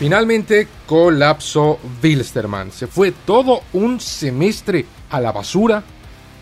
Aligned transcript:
Finalmente 0.00 0.66
colapsó 0.86 1.78
Wilstermann. 2.02 2.72
Se 2.72 2.86
fue 2.86 3.12
todo 3.12 3.64
un 3.74 4.00
semestre 4.00 4.86
a 5.10 5.20
la 5.20 5.30
basura. 5.30 5.84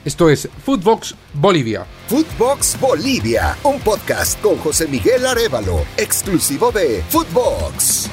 Esto 0.04 0.30
es 0.30 0.48
Footbox 0.64 1.16
Bolivia. 1.34 1.84
Footbox 2.06 2.78
Bolivia, 2.78 3.58
un 3.64 3.80
podcast 3.80 4.40
con 4.40 4.58
José 4.58 4.86
Miguel 4.86 5.26
Arevalo, 5.26 5.84
exclusivo 5.96 6.70
de 6.70 7.02
Footbox. 7.08 8.08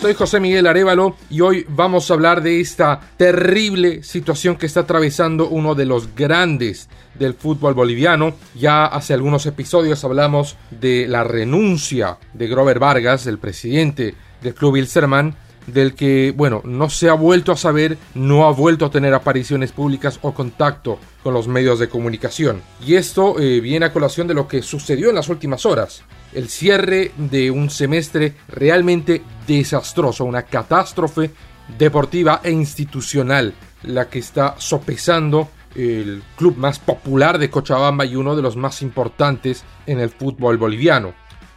Soy 0.00 0.14
José 0.14 0.38
Miguel 0.38 0.68
Arevalo 0.68 1.16
y 1.28 1.40
hoy 1.40 1.66
vamos 1.68 2.08
a 2.08 2.14
hablar 2.14 2.40
de 2.40 2.60
esta 2.60 3.00
terrible 3.16 4.04
situación 4.04 4.54
que 4.54 4.66
está 4.66 4.80
atravesando 4.80 5.48
uno 5.48 5.74
de 5.74 5.86
los 5.86 6.14
grandes 6.14 6.88
del 7.18 7.34
fútbol 7.34 7.74
boliviano. 7.74 8.34
Ya 8.54 8.86
hace 8.86 9.12
algunos 9.12 9.44
episodios 9.46 10.04
hablamos 10.04 10.56
de 10.70 11.08
la 11.08 11.24
renuncia 11.24 12.18
de 12.32 12.46
Grover 12.46 12.78
Vargas, 12.78 13.26
el 13.26 13.38
presidente 13.38 14.14
del 14.40 14.54
club 14.54 14.76
Ilserman, 14.76 15.34
del 15.72 15.94
que, 15.94 16.32
bueno, 16.36 16.62
no 16.64 16.90
se 16.90 17.08
ha 17.08 17.14
vuelto 17.14 17.52
a 17.52 17.56
saber, 17.56 17.98
no 18.14 18.46
ha 18.46 18.52
vuelto 18.52 18.86
a 18.86 18.90
tener 18.90 19.14
apariciones 19.14 19.72
públicas 19.72 20.18
o 20.22 20.32
contacto 20.32 20.98
con 21.22 21.34
los 21.34 21.48
medios 21.48 21.78
de 21.78 21.88
comunicación. 21.88 22.62
Y 22.84 22.94
esto 22.94 23.38
eh, 23.38 23.60
viene 23.60 23.86
a 23.86 23.92
colación 23.92 24.26
de 24.26 24.34
lo 24.34 24.48
que 24.48 24.62
sucedió 24.62 25.10
en 25.10 25.16
las 25.16 25.28
últimas 25.28 25.66
horas 25.66 26.02
el 26.32 26.48
cierre 26.48 27.12
de 27.16 27.50
un 27.50 27.70
semestre 27.70 28.34
realmente 28.48 29.22
desastroso, 29.46 30.24
una 30.24 30.42
catástrofe 30.42 31.30
deportiva 31.78 32.40
e 32.42 32.50
institucional, 32.50 33.54
la 33.82 34.08
que 34.08 34.18
está 34.18 34.54
sopesando 34.58 35.48
el 35.74 36.22
club 36.36 36.56
más 36.56 36.78
popular 36.78 37.38
de 37.38 37.50
Cochabamba 37.50 38.04
y 38.04 38.16
uno 38.16 38.34
de 38.34 38.42
los 38.42 38.56
más 38.56 38.82
importantes 38.82 39.64
en 39.86 40.00
el 40.00 40.10
fútbol 40.10 40.56
boliviano. 40.56 41.14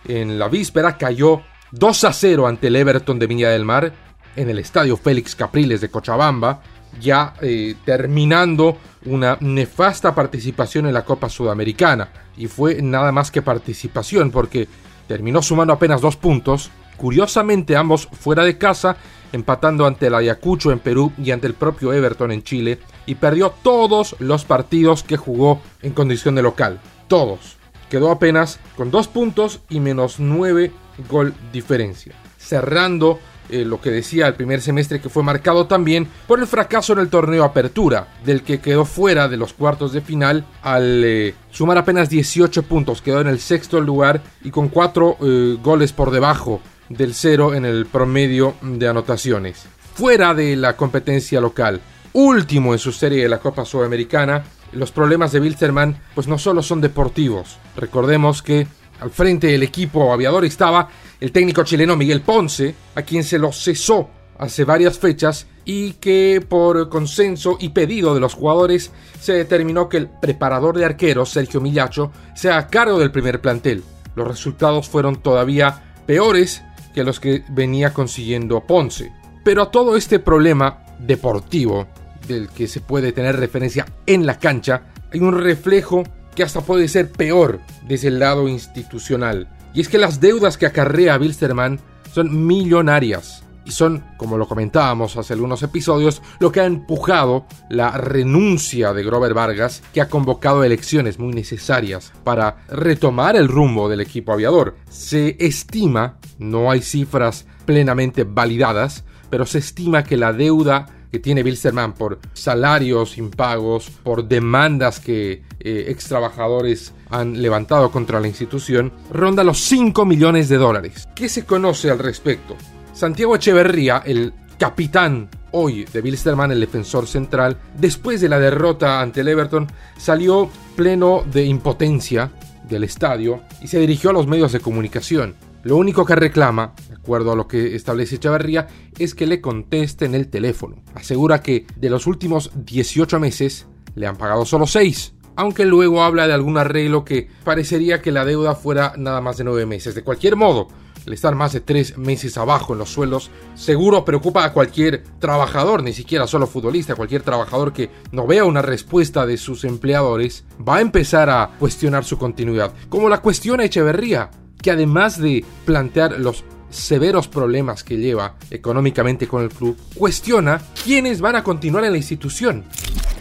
En 0.08 0.38
la 0.38 0.48
víspera 0.48 0.98
cayó 0.98 1.42
2 1.72 2.04
a 2.04 2.14
0 2.14 2.48
ante 2.48 2.68
el 2.68 2.76
Everton 2.76 3.18
de 3.18 3.28
Viña 3.28 3.50
del 3.50 3.66
Mar 3.66 3.94
en 4.36 4.50
el 4.50 4.60
estadio 4.60 4.98
Félix 4.98 5.36
Capriles 5.36 5.82
de 5.82 5.90
Cochabamba, 5.90 6.62
ya 7.00 7.34
eh, 7.42 7.76
terminando 7.86 8.78
una 9.06 9.38
nefasta 9.40 10.14
participación 10.14 10.86
en 10.86 10.94
la 10.94 11.06
Copa 11.06 11.30
Sudamericana. 11.30 12.10
Y 12.38 12.48
fue 12.48 12.82
nada 12.82 13.12
más 13.12 13.32
que 13.32 13.42
participación, 13.42 14.32
porque 14.32 14.68
terminó 15.08 15.42
sumando 15.42 15.74
apenas 15.74 16.02
dos 16.02 16.18
puntos, 16.18 16.72
curiosamente 16.98 17.76
ambos 17.76 18.08
fuera 18.08 18.44
de 18.44 18.58
casa, 18.58 18.98
empatando 19.32 19.86
ante 19.86 20.08
el 20.08 20.16
Ayacucho 20.16 20.72
en 20.72 20.80
Perú 20.80 21.14
y 21.18 21.32
ante 21.32 21.48
el 21.48 21.54
propio 21.54 21.94
Everton 21.94 22.32
en 22.32 22.44
Chile, 22.44 22.80
y 23.06 23.16
perdió 23.16 23.54
todos 23.64 24.16
los 24.20 24.44
partidos 24.44 25.04
que 25.04 25.18
jugó 25.18 25.62
en 25.82 25.94
condición 25.94 26.36
de 26.36 26.44
local. 26.44 26.80
Todos. 27.08 27.58
Quedó 27.90 28.12
apenas 28.12 28.60
con 28.78 28.92
dos 28.92 29.08
puntos 29.08 29.62
y 29.70 29.82
menos 29.82 30.20
nueve 30.20 30.72
gol 31.10 31.34
diferencia. 31.52 32.14
Cerrando 32.38 33.20
eh, 33.52 33.66
lo 33.66 33.82
que 33.82 33.92
decía 33.92 34.28
el 34.28 34.36
primer 34.36 34.62
semestre 34.62 35.02
que 35.02 35.10
fue 35.10 35.24
marcado 35.24 35.68
también 35.68 36.08
por 36.26 36.40
el 36.40 36.48
fracaso 36.48 36.94
en 36.94 37.00
el 37.00 37.10
torneo 37.10 37.44
Apertura, 37.44 38.08
del 38.24 38.44
que 38.44 38.62
quedó 38.62 38.86
fuera 38.86 39.28
de 39.28 39.36
los 39.36 39.52
cuartos 39.54 39.92
de 39.92 40.00
final 40.00 40.46
al 40.62 41.04
eh, 41.04 41.36
sumar 41.52 41.78
apenas 41.78 42.10
18 42.10 42.64
puntos, 42.64 43.02
quedó 43.02 43.20
en 43.20 43.28
el 43.28 43.40
sexto 43.40 43.82
lugar 43.82 44.22
y 44.42 44.52
con 44.52 44.70
4 44.70 45.18
eh, 45.20 45.58
goles 45.62 45.92
por 45.92 46.12
debajo 46.12 46.62
del 46.88 47.14
cero 47.14 47.54
en 47.54 47.66
el 47.66 47.86
promedio 47.88 48.56
de 48.62 48.88
anotaciones. 48.88 49.66
Fuera 49.96 50.34
de 50.34 50.56
la 50.56 50.78
competencia 50.78 51.42
local, 51.42 51.82
último 52.14 52.74
en 52.74 52.80
su 52.80 52.92
serie 52.92 53.24
de 53.24 53.30
la 53.30 53.40
Copa 53.40 53.66
Sudamericana, 53.66 54.44
los 54.72 54.92
problemas 54.92 55.32
de 55.32 55.42
Wilterman 55.42 55.98
pues 56.16 56.28
no 56.28 56.38
solo 56.38 56.64
son 56.64 56.80
deportivos. 56.80 57.58
Recordemos 57.76 58.42
que 58.42 58.68
al 59.02 59.10
frente 59.10 59.48
del 59.48 59.64
equipo 59.64 60.14
aviador 60.14 60.46
estaba 60.46 60.88
el 61.20 61.32
técnico 61.32 61.64
chileno 61.64 61.98
Miguel 61.98 62.22
Ponce, 62.22 62.74
a 62.96 63.02
quien 63.02 63.24
se 63.24 63.40
lo 63.40 63.52
cesó 63.52 64.10
hace 64.38 64.64
varias 64.64 64.98
fechas 64.98 65.48
y 65.66 65.94
que 65.94 66.44
por 66.48 66.90
consenso 66.90 67.58
y 67.60 67.70
pedido 67.70 68.14
de 68.14 68.20
los 68.20 68.34
jugadores 68.34 68.92
se 69.20 69.34
determinó 69.34 69.90
que 69.90 69.98
el 69.98 70.10
preparador 70.10 70.78
de 70.78 70.86
arqueros, 70.86 71.30
Sergio 71.30 71.62
Millacho, 71.62 72.12
sea 72.36 72.58
a 72.58 72.68
cargo 72.68 72.98
del 72.98 73.12
primer 73.12 73.42
plantel. 73.42 73.84
Los 74.16 74.28
resultados 74.28 74.90
fueron 74.90 75.22
todavía 75.22 75.94
peores 76.06 76.64
que 76.94 77.04
los 77.04 77.20
que 77.20 77.44
venía 77.50 77.94
consiguiendo 77.94 78.62
Ponce. 78.62 79.12
Pero 79.44 79.64
a 79.64 79.72
todo 79.72 79.96
este 79.96 80.20
problema 80.20 80.84
deportivo, 81.00 81.88
del 82.28 82.50
que 82.50 82.68
se 82.68 82.82
puede 82.82 83.12
tener 83.12 83.38
referencia 83.38 83.86
en 84.06 84.26
la 84.26 84.38
cancha, 84.38 84.84
hay 85.12 85.20
un 85.20 85.40
reflejo 85.40 86.04
que 86.36 86.44
hasta 86.44 86.62
puede 86.62 86.88
ser 86.88 87.12
peor 87.12 87.60
desde 87.88 88.08
el 88.10 88.20
lado 88.20 88.48
institucional. 88.48 89.48
Y 89.74 89.82
es 89.82 89.90
que 89.90 89.98
las 89.98 90.20
deudas 90.20 90.58
que 90.58 90.66
acarrea 90.66 91.18
Wilstermann 91.18 91.80
son 92.14 92.46
millonarias 92.46 93.44
y 93.64 93.72
son, 93.72 94.04
como 94.18 94.38
lo 94.38 94.48
comentábamos 94.48 95.18
hace 95.18 95.34
algunos 95.34 95.62
episodios, 95.64 96.22
lo 96.40 96.52
que 96.52 96.62
ha 96.62 96.66
empujado 96.66 97.46
la 97.70 97.92
renuncia 97.92 98.92
de 98.94 99.04
Grover 99.04 99.34
Vargas, 99.34 99.84
que 99.94 100.02
ha 100.02 100.10
convocado 100.10 100.64
elecciones 100.64 101.20
muy 101.20 101.34
necesarias 101.34 102.12
para 102.24 102.66
retomar 102.70 103.36
el 103.36 103.48
rumbo 103.48 103.88
del 103.88 104.02
equipo 104.02 104.34
aviador. 104.34 104.76
Se 104.90 105.38
estima, 105.40 106.18
no 106.40 106.72
hay 106.72 106.82
cifras 106.82 107.46
plenamente 107.66 108.24
validadas, 108.24 109.04
pero 109.30 109.46
se 109.46 109.60
estima 109.60 110.04
que 110.04 110.18
la 110.18 110.34
deuda 110.34 110.88
que 111.12 111.20
tiene 111.20 111.44
Wilstermann 111.44 111.94
por 111.94 112.20
salarios 112.34 113.18
impagos, 113.18 113.90
por 113.90 114.28
demandas 114.28 115.00
que 115.00 115.44
eh, 115.60 115.86
ex 115.90 116.06
trabajadores 116.08 116.94
han 117.10 117.42
levantado 117.42 117.92
contra 117.92 118.20
la 118.20 118.28
institución, 118.28 118.94
ronda 119.12 119.44
los 119.44 119.60
5 119.60 120.06
millones 120.06 120.48
de 120.48 120.58
dólares. 120.58 121.08
¿Qué 121.14 121.28
se 121.28 121.46
conoce 121.46 121.92
al 121.92 122.00
respecto? 122.00 122.56
Santiago 122.94 123.36
Echeverría, 123.36 124.04
el 124.06 124.34
capitán 124.58 125.30
hoy 125.52 125.86
de 125.86 126.02
Wilstermann, 126.02 126.52
el 126.52 126.62
defensor 126.62 127.08
central, 127.08 127.58
después 127.78 128.22
de 128.22 128.30
la 128.30 128.40
derrota 128.40 129.02
ante 129.02 129.22
el 129.22 129.28
Everton, 129.28 129.68
salió 129.98 130.50
pleno 130.76 131.24
de 131.32 131.46
impotencia 131.46 132.32
del 132.70 132.84
estadio 132.84 133.42
y 133.62 133.68
se 133.68 133.80
dirigió 133.80 134.12
a 134.12 134.14
los 134.14 134.28
medios 134.28 134.52
de 134.52 134.60
comunicación. 134.62 135.36
Lo 135.64 135.78
único 135.78 136.06
que 136.06 136.16
reclama, 136.16 136.74
de 136.90 136.96
acuerdo 136.96 137.32
a 137.32 137.36
lo 137.36 137.48
que 137.48 137.76
establece 137.76 138.16
Echeverría, 138.16 138.68
es 138.98 139.14
que 139.14 139.28
le 139.28 139.42
contesten 139.42 140.16
el 140.16 140.28
teléfono. 140.28 140.84
Asegura 140.96 141.42
que 141.42 141.68
de 141.76 141.90
los 141.90 142.08
últimos 142.08 142.52
18 142.56 143.20
meses 143.20 143.68
le 143.94 144.08
han 144.08 144.18
pagado 144.18 144.44
solo 144.46 144.66
6, 144.66 145.14
aunque 145.36 145.66
luego 145.66 146.02
habla 146.02 146.28
de 146.28 146.34
algún 146.34 146.58
arreglo 146.58 147.06
que 147.06 147.30
parecería 147.44 148.02
que 148.02 148.12
la 148.12 148.26
deuda 148.26 148.56
fuera 148.56 148.94
nada 148.98 149.22
más 149.22 149.38
de 149.38 149.44
9 149.44 149.66
meses. 149.68 149.94
De 149.94 150.04
cualquier 150.04 150.36
modo, 150.36 150.68
el 151.06 151.14
estar 151.14 151.36
más 151.36 151.54
de 151.54 151.62
3 151.62 151.98
meses 151.98 152.38
abajo 152.38 152.74
en 152.74 152.80
los 152.80 152.90
sueldos 152.90 153.30
seguro 153.56 154.04
preocupa 154.04 154.44
a 154.44 154.54
cualquier 154.54 155.04
trabajador, 155.20 155.84
ni 155.84 155.94
siquiera 155.94 156.28
solo 156.28 156.48
futbolista, 156.48 156.96
cualquier 156.96 157.22
trabajador 157.22 157.72
que 157.72 157.90
no 158.12 158.26
vea 158.26 158.46
una 158.46 158.62
respuesta 158.62 159.26
de 159.26 159.38
sus 159.38 159.64
empleadores 159.64 160.44
va 160.68 160.78
a 160.78 160.82
empezar 160.82 161.30
a 161.30 161.52
cuestionar 161.60 162.04
su 162.04 162.18
continuidad. 162.18 162.74
Como 162.90 163.10
la 163.10 163.22
cuestiona 163.22 163.64
Echeverría, 163.64 164.30
que 164.62 164.72
además 164.72 165.20
de 165.20 165.44
plantear 165.66 166.20
los 166.20 166.44
severos 166.70 167.28
problemas 167.28 167.84
que 167.84 167.98
lleva 167.98 168.36
económicamente 168.50 169.28
con 169.28 169.44
el 169.44 169.50
club, 169.50 169.78
cuestiona 169.96 170.62
quiénes 170.84 171.20
van 171.20 171.36
a 171.36 171.44
continuar 171.44 171.84
en 171.84 171.92
la 171.92 171.98
institución. 171.98 172.64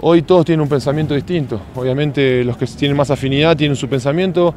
Hoy 0.01 0.23
todos 0.23 0.47
tienen 0.47 0.63
un 0.63 0.69
pensamiento 0.69 1.15
distinto. 1.15 1.61
Obviamente 1.75 2.45
los 2.45 2.57
que 2.57 2.67
tienen 2.67 2.97
más 2.97 3.11
afinidad 3.11 3.57
tienen 3.57 3.77
su 3.77 3.89
pensamiento, 3.89 4.55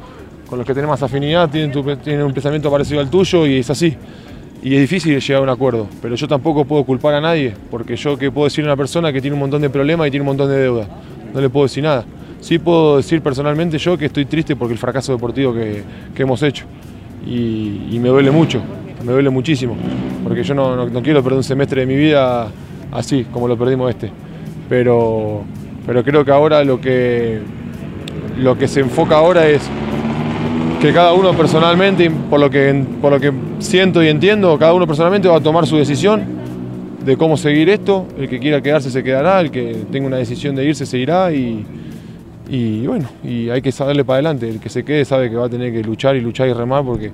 con 0.48 0.58
los 0.58 0.66
que 0.66 0.72
tienen 0.72 0.88
más 0.88 1.02
afinidad 1.02 1.50
tienen, 1.50 1.76
un 2.22 2.32
pensamiento 2.32 2.70
parecido 2.70 3.00
al 3.00 3.10
tuyo 3.10 3.46
y 3.46 3.58
es 3.58 3.70
así. 3.70 3.96
Y 4.62 4.74
es 4.74 4.80
difícil 4.80 5.20
llegar 5.20 5.40
a 5.40 5.42
un 5.42 5.50
acuerdo, 5.50 5.86
pero 6.00 6.14
yo 6.14 6.26
tampoco 6.26 6.64
puedo 6.64 6.84
culpar 6.84 7.14
a 7.14 7.20
nadie, 7.20 7.52
porque 7.70 7.96
yo 7.96 8.16
que 8.16 8.30
puedo 8.30 8.46
decir 8.46 8.64
a 8.64 8.68
una 8.68 8.76
persona 8.76 9.12
que 9.12 9.20
tiene 9.20 9.34
un 9.34 9.40
montón 9.40 9.60
de 9.60 9.68
problemas 9.68 10.08
y 10.08 10.10
tiene 10.10 10.22
un 10.22 10.28
montón 10.28 10.48
de 10.48 10.56
deuda, 10.56 10.88
no 11.34 11.40
le 11.40 11.50
puedo 11.50 11.66
decir 11.66 11.82
nada. 11.82 12.06
Sí 12.44 12.58
puedo 12.58 12.98
decir 12.98 13.22
personalmente 13.22 13.78
yo 13.78 13.96
que 13.96 14.04
estoy 14.04 14.26
triste 14.26 14.54
porque 14.54 14.74
el 14.74 14.78
fracaso 14.78 15.12
deportivo 15.12 15.54
que, 15.54 15.82
hemos 16.14 16.42
hecho. 16.42 16.66
Y, 17.26 17.98
me 17.98 18.10
duele 18.10 18.30
mucho, 18.30 18.60
me 19.02 19.12
duele 19.12 19.30
muchísimo, 19.30 19.74
porque 20.22 20.44
yo 20.44 20.52
no, 20.52 20.86
quiero 21.02 21.22
perder 21.22 21.38
un 21.38 21.42
semestre 21.42 21.80
de 21.80 21.86
mi 21.86 21.96
vida 21.96 22.48
así, 22.92 23.24
como 23.32 23.48
lo 23.48 23.56
perdimos 23.56 23.88
este. 23.88 24.10
Pero, 24.68 25.42
pero 25.86 26.04
creo 26.04 26.22
que 26.22 26.32
ahora 26.32 26.62
lo 26.64 26.78
que, 26.82 27.40
lo 28.38 28.58
que 28.58 28.68
se 28.68 28.80
enfoca 28.80 29.16
ahora 29.16 29.48
es 29.48 29.62
que 30.82 30.92
cada 30.92 31.14
uno 31.14 31.32
personalmente, 31.32 32.10
por 32.10 32.40
lo, 32.40 32.50
que, 32.50 32.84
por 33.00 33.10
lo 33.10 33.20
que 33.20 33.32
siento 33.58 34.02
y 34.02 34.08
entiendo, 34.08 34.58
cada 34.58 34.74
uno 34.74 34.86
personalmente 34.86 35.28
va 35.28 35.38
a 35.38 35.42
tomar 35.42 35.66
su 35.66 35.78
decisión 35.78 36.24
de 37.06 37.16
cómo 37.16 37.38
seguir 37.38 37.70
esto. 37.70 38.06
El 38.18 38.28
que 38.28 38.38
quiera 38.38 38.60
quedarse 38.60 38.90
se 38.90 39.02
quedará, 39.02 39.40
el 39.40 39.50
que 39.50 39.86
tenga 39.90 40.06
una 40.06 40.18
decisión 40.18 40.54
de 40.54 40.66
irse 40.66 40.84
se 40.84 40.98
irá 40.98 41.32
y, 41.32 41.64
y 42.54 42.86
bueno, 42.86 43.08
y 43.24 43.50
hay 43.50 43.60
que 43.60 43.72
saberle 43.72 44.04
para 44.04 44.16
adelante. 44.16 44.48
El 44.48 44.60
que 44.60 44.68
se 44.68 44.84
quede 44.84 45.04
sabe 45.04 45.28
que 45.28 45.34
va 45.34 45.46
a 45.46 45.48
tener 45.48 45.72
que 45.72 45.82
luchar 45.82 46.14
y 46.14 46.20
luchar 46.20 46.48
y 46.48 46.52
remar 46.52 46.84
porque 46.84 47.10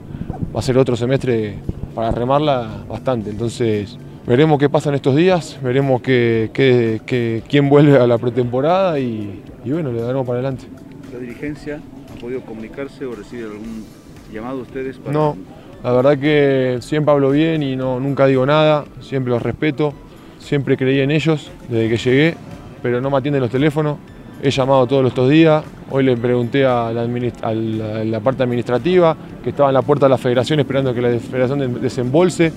va 0.54 0.60
a 0.60 0.62
ser 0.62 0.76
otro 0.76 0.96
semestre 0.96 1.54
para 1.94 2.10
remarla 2.10 2.84
bastante. 2.86 3.30
Entonces, 3.30 3.96
veremos 4.26 4.58
qué 4.58 4.68
pasa 4.68 4.90
en 4.90 4.96
estos 4.96 5.16
días, 5.16 5.58
veremos 5.62 6.02
quién 6.02 7.68
vuelve 7.70 7.96
a 7.96 8.06
la 8.06 8.18
pretemporada 8.18 8.98
y, 8.98 9.42
bueno, 9.64 9.90
le 9.92 10.02
daremos 10.02 10.26
para 10.26 10.40
adelante. 10.40 10.66
La 11.10 11.18
dirigencia 11.18 11.80
podido 12.20 12.42
comunicarse 12.42 13.06
o 13.06 13.12
recibir 13.12 13.46
algún 13.46 13.86
llamado 14.30 14.58
a 14.58 14.62
ustedes? 14.62 14.98
Para... 14.98 15.12
No, 15.12 15.38
la 15.82 15.92
verdad 15.92 16.18
que 16.18 16.78
siempre 16.82 17.12
hablo 17.12 17.30
bien 17.30 17.62
y 17.62 17.76
no, 17.76 17.98
nunca 17.98 18.26
digo 18.26 18.44
nada, 18.44 18.84
siempre 19.00 19.30
los 19.30 19.42
respeto, 19.42 19.94
siempre 20.38 20.76
creí 20.76 21.00
en 21.00 21.10
ellos 21.10 21.50
desde 21.70 21.88
que 21.88 21.96
llegué, 21.96 22.34
pero 22.82 23.00
no 23.00 23.08
me 23.08 23.16
atienden 23.16 23.40
los 23.40 23.50
teléfonos. 23.50 23.96
He 24.42 24.50
llamado 24.50 24.86
todos 24.86 25.06
estos 25.06 25.28
días, 25.28 25.62
hoy 25.90 26.02
le 26.02 26.16
pregunté 26.16 26.64
a 26.64 26.90
la, 26.92 28.20
parte 28.20 28.42
administrativa, 28.42 29.14
que 29.44 29.50
estaba 29.50 29.68
en 29.68 29.74
la 29.74 29.82
puerta 29.82 30.06
de 30.06 30.10
la 30.10 30.16
federación 30.16 30.58
esperando 30.60 30.94
que 30.94 31.02
la 31.02 31.18
federación 31.18 31.78
desembolse. 31.78 32.50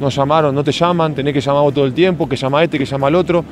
No 0.00 0.08
llamaron, 0.08 0.52
no 0.52 0.64
te 0.64 0.72
llaman, 0.72 1.14
tenés 1.14 1.32
que 1.32 1.40
llamar 1.40 1.72
todo 1.72 1.86
el 1.86 1.94
tiempo, 1.94 2.28
que 2.28 2.34
llama 2.34 2.58
a 2.58 2.64
este, 2.64 2.76
que 2.76 2.84
llama 2.84 3.06
al 3.06 3.14
otro. 3.14 3.44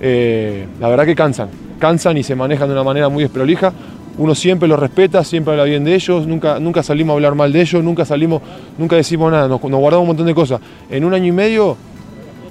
Eh, 0.00 0.66
la 0.80 0.88
verdad 0.88 1.04
que 1.04 1.14
cansan, 1.14 1.50
cansan 1.78 2.16
y 2.16 2.22
se 2.22 2.34
manejan 2.34 2.68
de 2.68 2.72
una 2.72 2.84
manera 2.84 3.10
muy 3.10 3.22
desprolija. 3.22 3.70
Uno 4.16 4.34
siempre 4.34 4.66
los 4.66 4.78
respeta, 4.78 5.22
siempre 5.24 5.52
habla 5.52 5.64
bien 5.64 5.84
de 5.84 5.94
ellos, 5.94 6.26
nunca, 6.26 6.58
nunca 6.58 6.82
salimos 6.82 7.12
a 7.12 7.14
hablar 7.16 7.34
mal 7.34 7.52
de 7.52 7.60
ellos, 7.60 7.84
nunca 7.84 8.06
salimos, 8.06 8.40
nunca 8.78 8.96
decimos 8.96 9.30
nada, 9.30 9.46
nos, 9.46 9.60
guardamos 9.60 10.04
un 10.04 10.06
montón 10.06 10.26
de 10.26 10.34
cosas. 10.34 10.58
En 10.90 11.04
un 11.04 11.12
año 11.12 11.26
y 11.26 11.32
medio 11.32 11.76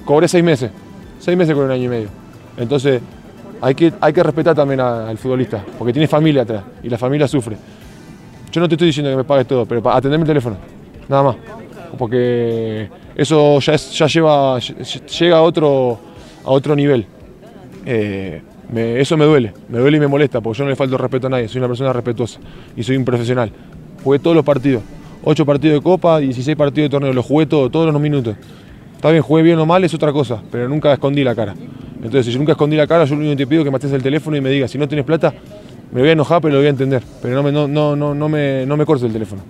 cobré 0.04 0.28
seis 0.28 0.44
meses, 0.44 0.70
seis 1.18 1.36
meses 1.36 1.56
con 1.56 1.64
un 1.64 1.72
año 1.72 1.84
y 1.84 1.88
medio. 1.88 2.08
Entonces 2.56 3.02
hay 3.62 3.76
que, 3.76 3.92
hay 4.00 4.12
que 4.12 4.22
respetar 4.24 4.56
también 4.56 4.80
al 4.80 5.16
futbolista, 5.16 5.64
porque 5.78 5.92
tiene 5.92 6.08
familia 6.08 6.42
atrás 6.42 6.64
y 6.82 6.88
la 6.88 6.98
familia 6.98 7.28
sufre. 7.28 7.56
Yo 8.50 8.60
no 8.60 8.68
te 8.68 8.74
estoy 8.74 8.88
diciendo 8.88 9.08
que 9.10 9.16
me 9.16 9.24
pagues 9.24 9.46
todo, 9.46 9.64
pero 9.64 9.88
atenderme 9.88 10.24
el 10.24 10.28
teléfono, 10.28 10.56
nada 11.08 11.22
más. 11.22 11.36
Porque 11.96 12.88
eso 13.14 13.60
ya, 13.60 13.76
ya 13.76 14.06
lleva, 14.08 14.58
llega 14.58 15.36
a 15.36 15.42
otro, 15.42 15.96
a 16.44 16.50
otro 16.50 16.74
nivel. 16.74 17.06
Eh, 17.86 18.42
eso 18.74 19.16
me 19.16 19.26
duele, 19.26 19.54
me 19.68 19.78
duele 19.78 19.96
y 19.98 20.00
me 20.00 20.08
molesta, 20.08 20.40
porque 20.40 20.58
yo 20.58 20.64
no 20.64 20.70
le 20.70 20.76
falto 20.76 20.98
respeto 20.98 21.28
a 21.28 21.30
nadie, 21.30 21.46
soy 21.46 21.60
una 21.60 21.68
persona 21.68 21.92
respetuosa 21.92 22.40
y 22.76 22.82
soy 22.82 22.96
un 22.96 23.04
profesional. 23.04 23.52
Jugué 24.02 24.18
todos 24.18 24.34
los 24.34 24.44
partidos, 24.44 24.82
8 25.22 25.46
partidos 25.46 25.76
de 25.78 25.82
copa, 25.82 26.18
16 26.18 26.56
partidos 26.56 26.90
de 26.90 26.90
torneo, 26.90 27.12
los 27.12 27.24
jugué 27.24 27.46
todos, 27.46 27.70
todos 27.70 27.92
los 27.92 28.02
minutos. 28.02 28.34
Está 28.96 29.12
bien, 29.12 29.22
jugué 29.22 29.42
bien 29.42 29.58
o 29.60 29.66
mal, 29.66 29.84
es 29.84 29.94
otra 29.94 30.12
cosa, 30.12 30.42
pero 30.50 30.68
nunca 30.68 30.92
escondí 30.92 31.22
la 31.22 31.36
cara. 31.36 31.54
Entonces, 32.02 32.26
si 32.26 32.32
yo 32.32 32.38
nunca 32.38 32.52
escondí 32.52 32.76
la 32.76 32.86
cara, 32.86 33.04
yo 33.04 33.14
lo 33.14 33.20
único 33.20 33.32
que 33.32 33.44
te 33.44 33.46
pido 33.46 33.62
es 33.62 33.64
que 33.64 33.70
me 33.70 33.76
ates 33.76 33.92
el 33.92 34.02
teléfono 34.02 34.36
y 34.36 34.40
me 34.40 34.50
digas, 34.50 34.70
si 34.70 34.78
no 34.78 34.88
tienes 34.88 35.06
plata, 35.06 35.32
me 35.92 36.00
voy 36.00 36.08
a 36.08 36.12
enojar, 36.12 36.40
pero 36.40 36.54
lo 36.54 36.60
voy 36.60 36.66
a 36.66 36.70
entender. 36.70 37.02
Pero 37.20 37.34
no 37.34 37.42
me, 37.42 37.52
no, 37.52 37.68
no, 37.68 37.94
no, 37.94 38.14
no 38.14 38.28
me, 38.28 38.66
no 38.66 38.76
me 38.76 38.84
cortes 38.84 39.06
el 39.06 39.12
teléfono. 39.12 39.42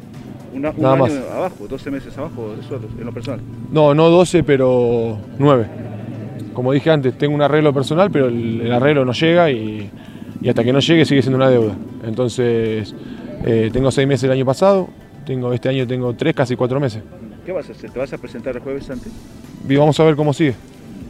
un 0.54 0.62
Nada 0.62 0.92
año 0.92 1.02
más. 1.02 1.12
abajo, 1.34 1.66
12 1.68 1.90
meses 1.90 2.18
abajo 2.18 2.54
de 2.54 2.62
sueldo, 2.62 2.88
en 2.98 3.06
lo 3.06 3.12
personal. 3.12 3.40
No, 3.70 3.94
no 3.94 4.10
12, 4.10 4.42
pero 4.44 5.18
9 5.38 5.82
como 6.52 6.72
dije 6.72 6.90
antes, 6.90 7.16
tengo 7.16 7.34
un 7.34 7.42
arreglo 7.42 7.72
personal, 7.72 8.10
pero 8.10 8.28
el, 8.28 8.70
arreglo 8.72 9.04
no 9.04 9.12
llega 9.12 9.50
y, 9.50 9.90
hasta 10.48 10.64
que 10.64 10.72
no 10.72 10.80
llegue 10.80 11.04
sigue 11.04 11.22
siendo 11.22 11.36
una 11.36 11.50
deuda. 11.50 11.74
Entonces, 12.04 12.94
eh, 13.44 13.70
tengo 13.72 13.90
seis 13.90 14.06
meses 14.06 14.24
el 14.24 14.32
año 14.32 14.44
pasado, 14.44 14.88
tengo, 15.24 15.52
este 15.52 15.68
año 15.68 15.86
tengo 15.86 16.14
tres, 16.14 16.34
casi 16.34 16.56
cuatro 16.56 16.80
meses. 16.80 17.02
¿Qué 17.44 17.52
vas 17.52 17.68
a 17.68 17.72
hacer? 17.72 17.90
¿Te 17.90 17.98
vas 17.98 18.12
a 18.12 18.18
presentar 18.18 18.56
el 18.56 18.62
jueves 18.62 18.88
antes? 18.90 19.10
Y 19.68 19.76
vamos 19.76 19.98
a 19.98 20.04
ver 20.04 20.16
cómo 20.16 20.32
sigue. 20.32 20.54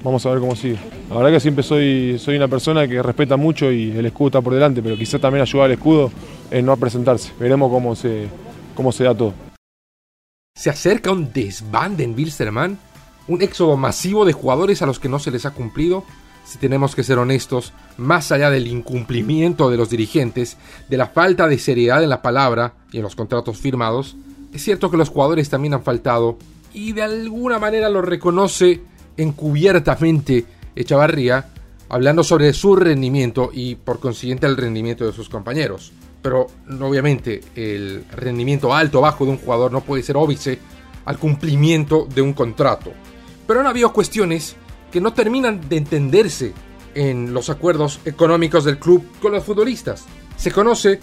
Vamos 0.03 0.27
a 0.27 0.31
ver 0.31 0.41
cómo 0.41 0.57
sigue. 0.57 0.79
La 1.09 1.17
verdad 1.17 1.31
que 1.31 1.41
siempre 1.41 1.63
soy, 1.63 2.19
soy 2.19 2.37
una 2.37 2.49
persona 2.49 2.89
que 2.89 3.03
respeta 3.03 3.37
mucho 3.37 3.71
y 3.71 3.93
el 3.93 4.07
escudo 4.07 4.29
está 4.29 4.41
por 4.41 4.55
delante, 4.55 4.83
pero 4.83 4.97
quizá 4.97 5.19
también 5.19 5.43
ayuda 5.43 5.65
al 5.65 5.73
escudo 5.73 6.11
en 6.51 6.67
no 6.67 6.77
presentarse. 6.77 7.33
Veremos 7.39 7.71
cómo 7.71 7.95
se, 7.95 8.27
cómo 8.75 8.91
se 8.91 9.05
da 9.05 9.15
todo. 9.15 9.33
¿Se 10.55 10.71
acerca 10.71 11.13
un 11.13 11.33
desbande 11.33 12.05
en 12.05 12.15
Wilstermann? 12.15 12.79
un 13.29 13.43
éxodo 13.43 13.77
masivo 13.77 14.25
de 14.25 14.33
jugadores 14.33 14.83
a 14.83 14.87
los 14.87 14.99
que 14.99 15.09
no 15.09 15.19
se 15.19 15.31
les 15.31 15.47
ha 15.47 15.53
cumplido, 15.53 16.05
si 16.45 16.59
tenemos 16.59 16.95
que 16.95 17.05
ser 17.05 17.19
honestos, 17.19 17.73
más 17.97 18.33
allá 18.33 18.51
del 18.51 18.67
incumplimiento 18.67 19.71
de 19.71 19.77
los 19.77 19.91
dirigentes, 19.91 20.57
de 20.89 20.97
la 20.97 21.07
falta 21.07 21.47
de 21.47 21.59
seriedad 21.59 22.03
en 22.03 22.11
la 22.11 22.23
palabra 22.23 22.75
y 22.91 22.97
en 22.97 23.05
los 23.05 23.15
contratos 23.15 23.59
firmados, 23.59 24.17
es 24.53 24.63
cierto 24.63 24.91
que 24.91 24.97
los 24.97 25.09
jugadores 25.09 25.49
también 25.49 25.75
han 25.75 25.83
faltado 25.83 26.37
y 26.75 26.93
de 26.93 27.03
alguna 27.03 27.59
manera 27.59 27.89
lo 27.89 28.03
reconoce 28.03 28.81
encubiertamente 29.17 30.47
Echavarría, 30.75 31.49
hablando 31.89 32.25
sobre 32.25 32.53
su 32.55 32.75
rendimiento 32.77 33.51
y 33.53 33.75
por 33.75 34.01
consiguiente 34.01 34.47
el 34.47 34.57
rendimiento 34.57 35.05
de 35.05 35.13
sus 35.13 35.29
compañeros. 35.29 35.93
Pero 36.23 36.47
obviamente 36.81 37.41
el 37.55 38.05
rendimiento 38.13 38.75
alto 38.75 38.99
o 38.99 39.03
bajo 39.03 39.25
de 39.25 39.33
un 39.33 39.39
jugador 39.39 39.73
no 39.73 39.83
puede 39.83 40.03
ser 40.03 40.17
óbice 40.17 40.59
al 41.05 41.19
cumplimiento 41.19 42.07
de 42.15 42.23
un 42.23 42.33
contrato. 42.33 42.93
Pero 43.47 43.61
han 43.61 43.67
habido 43.67 43.93
cuestiones 43.93 44.57
que 44.91 45.01
no 45.01 45.13
terminan 45.13 45.69
de 45.69 45.77
entenderse 45.77 46.53
en 46.95 47.35
los 47.35 47.51
acuerdos 47.51 48.01
económicos 48.05 48.65
del 48.65 48.79
club 48.79 49.05
con 49.21 49.33
los 49.33 49.45
futbolistas. 49.45 50.05
Se 50.37 50.53
conoce 50.53 51.01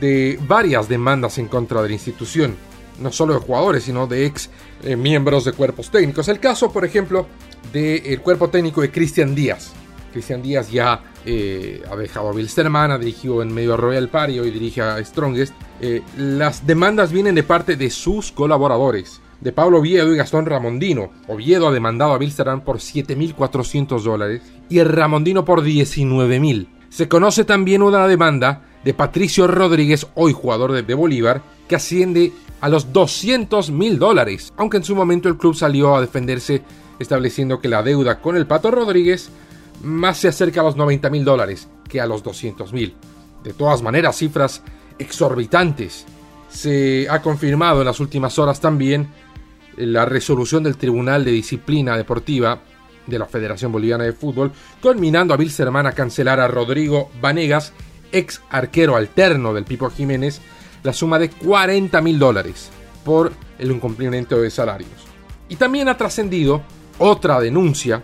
de 0.00 0.38
varias 0.48 0.88
demandas 0.88 1.38
en 1.38 1.48
contra 1.48 1.82
de 1.82 1.88
la 1.88 1.94
institución, 1.94 2.56
no 3.00 3.12
solo 3.12 3.34
de 3.34 3.40
jugadores, 3.40 3.84
sino 3.84 4.06
de 4.06 4.26
ex 4.26 4.50
eh, 4.82 4.96
miembros 4.96 5.44
de 5.44 5.52
cuerpos 5.52 5.90
técnicos. 5.90 6.28
El 6.28 6.40
caso, 6.40 6.72
por 6.72 6.84
ejemplo, 6.84 7.26
del 7.72 8.20
cuerpo 8.20 8.48
técnico 8.48 8.80
de 8.80 8.90
Cristian 8.90 9.34
Díaz. 9.34 9.72
Cristian 10.12 10.42
Díaz 10.42 10.70
ya 10.70 11.02
eh, 11.26 11.82
ha 11.90 11.96
dejado 11.96 12.28
a 12.28 12.32
Wilstermann, 12.32 12.92
ha 12.92 12.98
dirigido 12.98 13.42
en 13.42 13.52
medio 13.52 13.74
a 13.74 13.76
Royal 13.76 14.08
Party, 14.08 14.38
hoy 14.38 14.50
dirige 14.50 14.80
a 14.80 15.04
Strongest. 15.04 15.54
Eh, 15.80 16.02
las 16.16 16.66
demandas 16.66 17.10
vienen 17.10 17.34
de 17.34 17.42
parte 17.42 17.76
de 17.76 17.90
sus 17.90 18.30
colaboradores 18.30 19.20
de 19.40 19.52
Pablo 19.52 19.80
Oviedo 19.80 20.14
y 20.14 20.16
Gastón 20.16 20.46
Ramondino. 20.46 21.10
Oviedo 21.26 21.68
ha 21.68 21.72
demandado 21.72 22.12
a 22.12 22.18
Bilsterman 22.18 22.62
por 22.62 22.78
7.400 22.78 24.02
dólares 24.02 24.42
y 24.68 24.78
el 24.78 24.88
Ramondino 24.88 25.44
por 25.44 25.62
19.000. 25.62 26.68
Se 26.88 27.08
conoce 27.08 27.44
también 27.44 27.82
una 27.82 28.06
demanda 28.06 28.62
de 28.84 28.94
Patricio 28.94 29.46
Rodríguez, 29.46 30.06
hoy 30.14 30.32
jugador 30.32 30.72
de, 30.72 30.94
Bolívar, 30.94 31.42
que 31.66 31.76
asciende 31.76 32.32
a 32.64 32.68
los 32.70 32.94
200.000 32.94 33.98
dólares, 33.98 34.54
aunque 34.56 34.78
en 34.78 34.84
su 34.84 34.96
momento 34.96 35.28
el 35.28 35.36
club 35.36 35.54
salió 35.54 35.94
a 35.94 36.00
defenderse 36.00 36.62
estableciendo 36.98 37.60
que 37.60 37.68
la 37.68 37.82
deuda 37.82 38.22
con 38.22 38.38
el 38.38 38.46
Pato 38.46 38.70
Rodríguez 38.70 39.28
más 39.82 40.16
se 40.16 40.28
acerca 40.28 40.62
a 40.62 40.64
los 40.64 40.74
90.000 40.74 41.24
dólares 41.24 41.68
que 41.86 42.00
a 42.00 42.06
los 42.06 42.24
200.000. 42.24 42.94
De 43.42 43.52
todas 43.52 43.82
maneras, 43.82 44.16
cifras 44.16 44.62
exorbitantes. 44.98 46.06
Se 46.48 47.06
ha 47.10 47.20
confirmado 47.20 47.80
en 47.80 47.86
las 47.86 48.00
últimas 48.00 48.38
horas 48.38 48.62
también 48.62 49.08
la 49.76 50.06
resolución 50.06 50.62
del 50.62 50.78
Tribunal 50.78 51.22
de 51.22 51.32
Disciplina 51.32 51.98
Deportiva 51.98 52.60
de 53.06 53.18
la 53.18 53.26
Federación 53.26 53.72
Boliviana 53.72 54.04
de 54.04 54.14
Fútbol, 54.14 54.52
culminando 54.80 55.34
a 55.34 55.36
Bilserman 55.36 55.86
a 55.86 55.92
cancelar 55.92 56.40
a 56.40 56.48
Rodrigo 56.48 57.10
Vanegas, 57.20 57.74
ex 58.10 58.40
arquero 58.48 58.96
alterno 58.96 59.52
del 59.52 59.66
Pipo 59.66 59.90
Jiménez, 59.90 60.40
la 60.84 60.92
suma 60.92 61.18
de 61.18 61.30
40 61.30 62.00
mil 62.00 62.18
dólares 62.18 62.70
por 63.04 63.32
el 63.58 63.72
incumplimiento 63.72 64.40
de 64.40 64.50
salarios. 64.50 64.90
Y 65.48 65.56
también 65.56 65.88
ha 65.88 65.96
trascendido 65.96 66.62
otra 66.98 67.40
denuncia, 67.40 68.02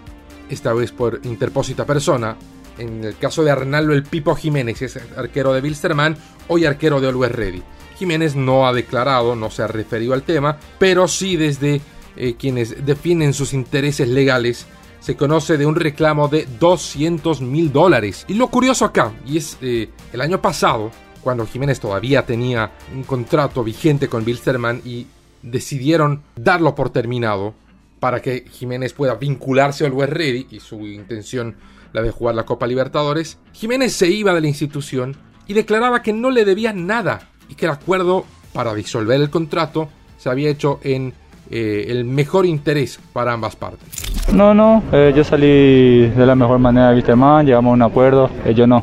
esta 0.48 0.72
vez 0.72 0.90
por 0.90 1.20
interpósita 1.24 1.86
persona, 1.86 2.36
en 2.78 3.04
el 3.04 3.16
caso 3.16 3.44
de 3.44 3.50
Arnaldo 3.50 3.92
el 3.92 4.02
Pipo 4.02 4.34
Jiménez, 4.34 4.82
es 4.82 4.98
arquero 5.16 5.52
de 5.52 5.60
Bilsterman, 5.60 6.16
hoy 6.48 6.64
arquero 6.64 7.00
de 7.00 7.08
Always 7.08 7.32
Ready. 7.32 7.62
Jiménez 7.98 8.34
no 8.34 8.66
ha 8.66 8.72
declarado, 8.72 9.36
no 9.36 9.50
se 9.50 9.62
ha 9.62 9.66
referido 9.66 10.14
al 10.14 10.22
tema, 10.22 10.58
pero 10.78 11.06
sí 11.06 11.36
desde 11.36 11.82
eh, 12.16 12.34
quienes 12.38 12.84
definen 12.84 13.34
sus 13.34 13.52
intereses 13.52 14.08
legales 14.08 14.66
se 15.00 15.16
conoce 15.16 15.58
de 15.58 15.66
un 15.66 15.76
reclamo 15.76 16.28
de 16.28 16.46
200 16.58 17.42
mil 17.42 17.72
dólares. 17.72 18.24
Y 18.28 18.34
lo 18.34 18.48
curioso 18.48 18.86
acá, 18.86 19.12
y 19.26 19.36
es 19.36 19.58
eh, 19.60 19.90
el 20.12 20.20
año 20.20 20.40
pasado, 20.40 20.90
cuando 21.22 21.46
Jiménez 21.46 21.80
todavía 21.80 22.26
tenía 22.26 22.72
un 22.94 23.04
contrato 23.04 23.62
vigente 23.64 24.08
con 24.08 24.24
Bilsterman 24.24 24.82
y 24.84 25.06
decidieron 25.42 26.22
darlo 26.36 26.74
por 26.74 26.90
terminado 26.90 27.54
para 27.98 28.20
que 28.20 28.44
Jiménez 28.50 28.92
pueda 28.92 29.14
vincularse 29.14 29.84
al 29.84 29.92
West 29.92 30.12
Ready 30.12 30.46
y 30.50 30.60
su 30.60 30.86
intención 30.86 31.56
la 31.92 32.02
de 32.02 32.10
jugar 32.10 32.34
la 32.34 32.46
Copa 32.46 32.66
Libertadores, 32.66 33.38
Jiménez 33.52 33.92
se 33.92 34.08
iba 34.08 34.32
de 34.32 34.40
la 34.40 34.48
institución 34.48 35.16
y 35.46 35.54
declaraba 35.54 36.02
que 36.02 36.12
no 36.12 36.30
le 36.30 36.44
debía 36.44 36.72
nada 36.72 37.28
y 37.48 37.56
que 37.56 37.66
el 37.66 37.72
acuerdo 37.72 38.24
para 38.52 38.74
disolver 38.74 39.20
el 39.20 39.30
contrato 39.30 39.88
se 40.18 40.28
había 40.28 40.50
hecho 40.50 40.80
en 40.82 41.12
eh, 41.50 41.86
el 41.88 42.04
mejor 42.04 42.46
interés 42.46 43.00
para 43.12 43.32
ambas 43.32 43.56
partes. 43.56 43.88
No, 44.32 44.54
no, 44.54 44.82
eh, 44.92 45.12
yo 45.14 45.24
salí 45.24 46.06
de 46.06 46.26
la 46.26 46.36
mejor 46.36 46.58
manera 46.60 46.90
de 46.90 46.94
Wisterman, 46.94 47.44
llegamos 47.44 47.72
a 47.72 47.74
un 47.74 47.82
acuerdo, 47.82 48.30
ellos 48.44 48.68
no 48.68 48.80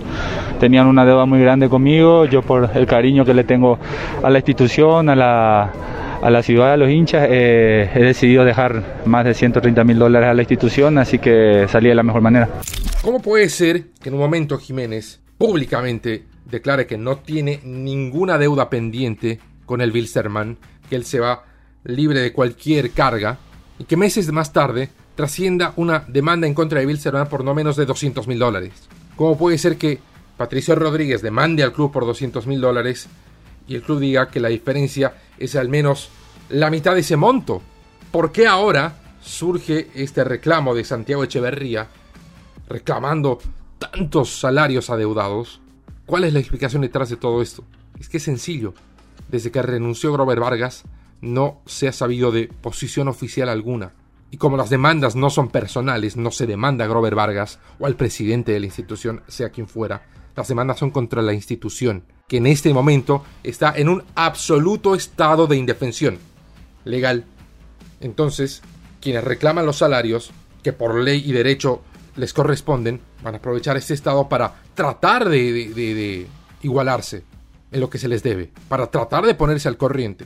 tenían 0.60 0.88
una 0.88 1.06
deuda 1.06 1.26
muy 1.26 1.40
grande 1.40 1.70
conmigo, 1.70 2.26
yo 2.26 2.42
por 2.42 2.70
el 2.74 2.86
cariño 2.86 3.24
que 3.24 3.34
le 3.34 3.46
tengo 3.46 3.80
a 4.22 4.30
la 4.30 4.40
institución, 4.40 5.08
a 5.10 5.16
la, 5.16 5.72
a 6.22 6.30
la 6.30 6.44
ciudad, 6.44 6.74
a 6.74 6.78
los 6.78 6.90
hinchas, 6.90 7.28
eh, 7.30 7.90
he 7.96 8.04
decidido 8.04 8.44
dejar 8.44 9.02
más 9.06 9.24
de 9.24 9.34
130 9.34 9.84
mil 9.86 9.98
dólares 9.98 10.30
a 10.30 10.34
la 10.34 10.42
institución, 10.42 10.98
así 10.98 11.18
que 11.20 11.66
salí 11.70 11.88
de 11.90 11.96
la 11.96 12.04
mejor 12.04 12.22
manera. 12.22 12.50
¿Cómo 13.02 13.22
puede 13.22 13.48
ser 13.50 13.86
que 14.02 14.10
en 14.10 14.16
un 14.16 14.22
momento 14.22 14.58
Jiménez 14.58 15.22
públicamente 15.38 16.26
declare 16.46 16.86
que 16.88 16.98
no 16.98 17.18
tiene 17.18 17.62
ninguna 17.64 18.38
deuda 18.38 18.70
pendiente 18.70 19.40
con 19.66 19.82
el 19.82 19.92
Wilstermann, 19.92 20.58
que 20.90 20.96
él 20.96 21.06
se 21.06 21.20
va 21.20 21.44
libre 21.84 22.20
de 22.20 22.34
cualquier 22.34 22.92
carga, 22.92 23.38
y 23.80 23.86
que 23.86 23.96
meses 23.96 24.32
más 24.32 24.52
tarde 24.52 24.90
trascienda 25.18 25.74
una 25.76 26.06
demanda 26.08 26.48
en 26.48 26.54
contra 26.54 26.80
de 26.80 26.86
Wilstermann 26.86 27.28
por 27.28 27.44
no 27.44 27.54
menos 27.56 27.76
de 27.76 27.86
200 27.86 28.28
mil 28.28 28.40
dólares. 28.40 28.72
¿Cómo 29.16 29.38
puede 29.38 29.58
ser 29.58 29.78
que 29.78 30.00
Patricio 30.38 30.76
Rodríguez 30.76 31.24
demande 31.24 31.64
al 31.64 31.74
club 31.74 31.92
por 31.92 32.06
200 32.06 32.46
mil 32.46 32.62
dólares 32.62 33.08
y 33.68 33.74
el 33.74 33.82
club 33.82 34.00
diga 34.00 34.30
que 34.30 34.40
la 34.40 34.50
diferencia 34.50 35.16
es 35.40 35.56
al 35.56 35.70
menos 35.70 36.10
la 36.50 36.70
mitad 36.70 36.94
de 36.94 37.02
ese 37.02 37.18
monto. 37.18 37.62
¿Por 38.12 38.32
qué 38.32 38.48
ahora 38.48 38.96
surge 39.22 39.90
este 39.96 40.24
reclamo 40.24 40.76
de 40.76 40.84
Santiago 40.84 41.24
Echeverría 41.24 41.88
reclamando 42.70 43.40
tantos 43.80 44.40
salarios 44.40 44.92
adeudados? 44.92 45.60
¿Cuál 46.06 46.26
es 46.26 46.34
la 46.34 46.40
explicación 46.40 46.84
detrás 46.84 47.10
de 47.10 47.18
todo 47.18 47.42
esto? 47.42 47.64
Es 48.00 48.08
que 48.08 48.18
es 48.18 48.24
sencillo. 48.24 48.76
Desde 49.28 49.52
que 49.52 49.62
renunció 49.64 50.14
Grover 50.14 50.40
Vargas, 50.40 50.84
no 51.20 51.62
se 51.66 51.88
ha 51.88 51.92
sabido 51.92 52.32
de 52.32 52.48
posición 52.48 53.08
oficial 53.08 53.50
alguna. 53.50 53.92
Y 54.30 54.38
como 54.38 54.58
las 54.58 54.70
demandas 54.70 55.16
no 55.16 55.30
son 55.30 55.50
personales, 55.50 56.18
no 56.18 56.32
se 56.32 56.46
demanda 56.46 56.86
a 56.86 56.88
Grover 56.88 57.16
Vargas 57.16 57.60
o 57.80 57.86
al 57.86 57.96
presidente 57.96 58.52
de 58.52 58.60
la 58.60 58.66
institución, 58.66 59.24
sea 59.28 59.50
quien 59.50 59.68
fuera. 59.68 60.04
Las 60.36 60.50
demandas 60.50 60.80
son 60.80 60.92
contra 60.92 61.22
la 61.22 61.34
institución, 61.34 62.04
que 62.28 62.38
en 62.38 62.48
este 62.48 62.74
momento 62.74 63.24
está 63.44 63.74
en 63.76 63.90
un 63.90 64.04
absoluto 64.16 64.96
estado 64.96 65.48
de 65.48 65.58
indefensión 65.58 66.20
legal. 66.84 67.26
Entonces, 68.02 68.62
quienes 69.02 69.24
reclaman 69.24 69.66
los 69.66 69.78
salarios, 69.78 70.32
que 70.64 70.74
por 70.74 71.02
ley 71.02 71.24
y 71.26 71.32
derecho 71.32 71.82
les 72.16 72.34
corresponden, 72.34 73.00
van 73.24 73.36
a 73.36 73.38
aprovechar 73.38 73.78
este 73.78 73.94
estado 73.94 74.28
para 74.28 74.54
tratar 74.74 75.30
de, 75.30 76.28
igualarse 76.62 77.24
en 77.72 77.80
lo 77.80 77.90
que 77.90 77.98
se 77.98 78.08
les 78.08 78.24
debe, 78.24 78.52
para 78.68 78.88
tratar 78.88 79.26
de 79.26 79.36
ponerse 79.36 79.68
al 79.68 79.78
corriente. 79.78 80.26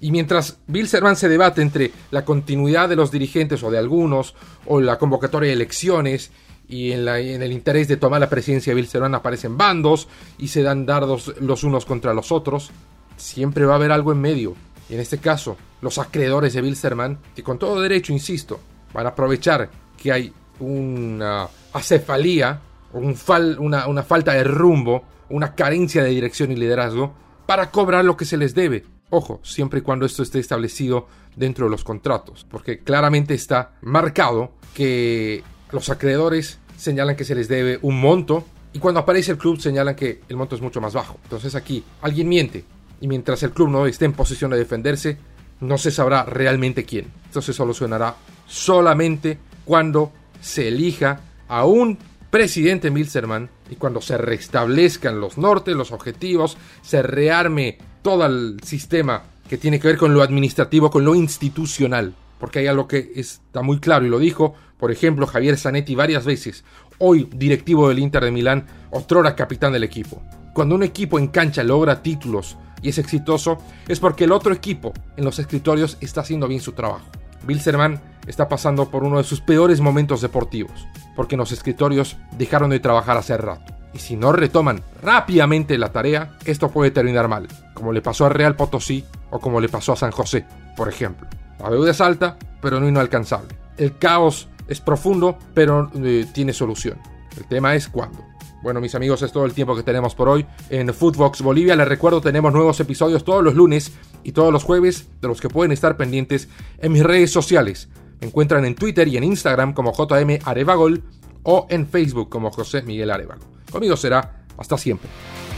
Y 0.00 0.10
mientras 0.10 0.58
Bill 0.66 0.88
Servan 0.88 1.16
se 1.16 1.28
debate 1.28 1.60
entre 1.60 1.92
la 2.10 2.24
continuidad 2.24 2.88
de 2.88 2.96
los 2.96 3.10
dirigentes 3.10 3.62
o 3.62 3.70
de 3.70 3.78
algunos, 3.78 4.34
o 4.66 4.80
la 4.80 4.98
convocatoria 4.98 5.48
de 5.48 5.54
elecciones, 5.54 6.30
y 6.70 6.92
en, 6.92 7.08
el 7.08 7.52
interés 7.52 7.88
de 7.88 7.96
tomar 7.96 8.20
la 8.20 8.30
presidencia 8.30 8.70
de 8.70 8.76
Bill 8.76 8.86
Servan 8.86 9.14
aparecen 9.14 9.58
bandos 9.58 10.08
y 10.38 10.48
se 10.48 10.62
dan 10.62 10.86
dardos 10.86 11.34
los 11.40 11.64
unos 11.64 11.84
contra 11.84 12.14
los 12.14 12.30
otros, 12.30 12.70
siempre 13.16 13.66
va 13.66 13.72
a 13.72 13.76
haber 13.76 13.92
algo 13.92 14.12
en 14.12 14.20
medio. 14.20 14.54
Y 14.88 14.94
en 14.94 15.00
este 15.00 15.18
caso, 15.18 15.56
los 15.82 15.98
acreedores 15.98 16.54
de 16.54 16.62
Bilsterman, 16.62 17.18
que 17.34 17.42
con 17.42 17.58
todo 17.58 17.80
derecho, 17.80 18.12
insisto, 18.12 18.60
van 18.94 19.06
a 19.06 19.10
aprovechar 19.10 19.68
que 19.96 20.12
hay 20.12 20.32
una 20.60 21.48
acefalía, 21.72 22.60
un 22.92 23.16
una, 23.58 23.86
una 23.86 24.02
falta 24.02 24.32
de 24.32 24.44
rumbo, 24.44 25.04
una 25.28 25.54
carencia 25.54 26.02
de 26.02 26.10
dirección 26.10 26.50
y 26.52 26.56
liderazgo, 26.56 27.14
para 27.46 27.70
cobrar 27.70 28.04
lo 28.04 28.16
que 28.16 28.24
se 28.24 28.36
les 28.36 28.54
debe. 28.54 28.84
Ojo, 29.10 29.40
siempre 29.42 29.80
y 29.80 29.82
cuando 29.82 30.06
esto 30.06 30.22
esté 30.22 30.38
establecido 30.38 31.06
dentro 31.36 31.66
de 31.66 31.70
los 31.70 31.84
contratos, 31.84 32.46
porque 32.48 32.78
claramente 32.78 33.34
está 33.34 33.72
marcado 33.82 34.52
que 34.74 35.42
los 35.72 35.88
acreedores 35.90 36.58
señalan 36.76 37.16
que 37.16 37.24
se 37.24 37.34
les 37.34 37.48
debe 37.48 37.78
un 37.82 38.00
monto 38.00 38.44
y 38.72 38.78
cuando 38.78 39.00
aparece 39.00 39.32
el 39.32 39.38
club 39.38 39.60
señalan 39.60 39.96
que 39.96 40.20
el 40.28 40.36
monto 40.36 40.54
es 40.54 40.62
mucho 40.62 40.80
más 40.80 40.94
bajo. 40.94 41.18
Entonces 41.24 41.54
aquí 41.54 41.84
alguien 42.02 42.28
miente, 42.28 42.64
y 43.00 43.08
mientras 43.08 43.42
el 43.42 43.50
club 43.50 43.68
no 43.68 43.86
esté 43.86 44.04
en 44.04 44.12
posición 44.12 44.50
de 44.50 44.58
defenderse, 44.58 45.16
no 45.60 45.76
se 45.76 45.90
sabrá 45.90 46.24
realmente 46.24 46.84
quién. 46.84 47.06
Esto 47.26 47.42
se 47.42 47.52
solucionará 47.52 48.14
solamente 48.46 49.38
cuando 49.64 50.12
se 50.40 50.68
elija 50.68 51.20
a 51.48 51.64
un 51.64 51.98
presidente 52.30 52.90
Milserman 52.90 53.50
y 53.68 53.76
cuando 53.76 54.00
se 54.00 54.16
restablezcan 54.16 55.20
los 55.20 55.36
nortes, 55.36 55.74
los 55.74 55.92
objetivos, 55.92 56.56
se 56.82 57.02
rearme 57.02 57.78
todo 58.02 58.26
el 58.26 58.60
sistema 58.62 59.22
que 59.48 59.58
tiene 59.58 59.80
que 59.80 59.88
ver 59.88 59.96
con 59.96 60.14
lo 60.14 60.22
administrativo, 60.22 60.90
con 60.90 61.04
lo 61.04 61.14
institucional. 61.14 62.14
Porque 62.38 62.60
hay 62.60 62.66
algo 62.66 62.88
que 62.88 63.12
está 63.16 63.62
muy 63.62 63.80
claro 63.80 64.06
y 64.06 64.08
lo 64.08 64.18
dijo, 64.18 64.54
por 64.78 64.90
ejemplo, 64.90 65.26
Javier 65.26 65.58
Zanetti 65.58 65.94
varias 65.94 66.24
veces, 66.24 66.64
hoy 66.98 67.28
directivo 67.34 67.88
del 67.88 67.98
Inter 67.98 68.24
de 68.24 68.30
Milán, 68.30 68.66
otrora 68.90 69.36
capitán 69.36 69.72
del 69.72 69.84
equipo. 69.84 70.22
Cuando 70.54 70.74
un 70.74 70.82
equipo 70.82 71.18
en 71.18 71.28
cancha 71.28 71.62
logra 71.62 72.02
títulos 72.02 72.56
y 72.82 72.88
es 72.88 72.98
exitoso, 72.98 73.58
es 73.88 74.00
porque 74.00 74.24
el 74.24 74.32
otro 74.32 74.54
equipo 74.54 74.92
en 75.16 75.24
los 75.24 75.38
escritorios 75.38 75.98
está 76.00 76.22
haciendo 76.22 76.48
bien 76.48 76.60
su 76.60 76.72
trabajo. 76.72 77.06
Bill 77.42 77.60
Serman 77.60 78.00
está 78.26 78.48
pasando 78.48 78.90
por 78.90 79.04
uno 79.04 79.18
de 79.18 79.24
sus 79.24 79.40
peores 79.40 79.80
momentos 79.80 80.20
deportivos, 80.20 80.86
porque 81.16 81.34
en 81.34 81.40
los 81.40 81.52
escritorios 81.52 82.16
dejaron 82.38 82.70
de 82.70 82.80
trabajar 82.80 83.16
hace 83.16 83.36
rato. 83.36 83.69
Y 83.92 83.98
si 83.98 84.16
no 84.16 84.32
retoman 84.32 84.82
rápidamente 85.02 85.76
la 85.78 85.92
tarea, 85.92 86.36
esto 86.44 86.70
puede 86.70 86.90
terminar 86.90 87.28
mal, 87.28 87.48
como 87.74 87.92
le 87.92 88.02
pasó 88.02 88.26
a 88.26 88.28
Real 88.28 88.54
Potosí 88.54 89.04
o 89.30 89.40
como 89.40 89.60
le 89.60 89.68
pasó 89.68 89.92
a 89.92 89.96
San 89.96 90.12
José, 90.12 90.46
por 90.76 90.88
ejemplo. 90.88 91.28
La 91.58 91.70
deuda 91.70 91.90
es 91.90 92.00
alta, 92.00 92.36
pero 92.62 92.80
no 92.80 92.88
inalcanzable. 92.88 93.54
El 93.76 93.96
caos 93.98 94.48
es 94.68 94.80
profundo, 94.80 95.38
pero 95.54 95.90
eh, 95.96 96.26
tiene 96.32 96.52
solución. 96.52 96.98
El 97.36 97.46
tema 97.46 97.74
es 97.74 97.88
cuándo. 97.88 98.24
Bueno, 98.62 98.80
mis 98.80 98.94
amigos, 98.94 99.22
es 99.22 99.32
todo 99.32 99.46
el 99.46 99.54
tiempo 99.54 99.74
que 99.74 99.82
tenemos 99.82 100.14
por 100.14 100.28
hoy 100.28 100.44
en 100.68 100.92
Footbox 100.92 101.40
Bolivia. 101.40 101.74
Les 101.76 101.88
recuerdo, 101.88 102.20
tenemos 102.20 102.52
nuevos 102.52 102.78
episodios 102.80 103.24
todos 103.24 103.42
los 103.42 103.54
lunes 103.54 103.92
y 104.22 104.32
todos 104.32 104.52
los 104.52 104.64
jueves, 104.64 105.08
de 105.20 105.28
los 105.28 105.40
que 105.40 105.48
pueden 105.48 105.72
estar 105.72 105.96
pendientes 105.96 106.48
en 106.78 106.92
mis 106.92 107.02
redes 107.02 107.32
sociales. 107.32 107.88
Me 108.20 108.26
encuentran 108.26 108.66
en 108.66 108.74
Twitter 108.74 109.08
y 109.08 109.16
en 109.16 109.24
Instagram 109.24 109.72
como 109.72 109.94
JM 109.94 110.40
Arevagol 110.44 111.02
o 111.42 111.66
en 111.70 111.86
Facebook 111.86 112.28
como 112.28 112.50
José 112.50 112.82
Miguel 112.82 113.10
Arevalo. 113.10 113.42
Conmigo 113.70 113.96
será 113.96 114.44
hasta 114.58 114.76
siempre. 114.76 115.08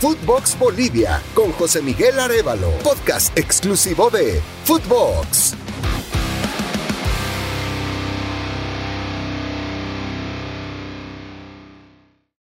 Footbox 0.00 0.58
Bolivia 0.58 1.22
con 1.34 1.52
José 1.52 1.80
Miguel 1.80 2.18
Arevalo, 2.18 2.70
podcast 2.82 3.36
exclusivo 3.38 4.10
de 4.10 4.40
Footbox. 4.64 5.61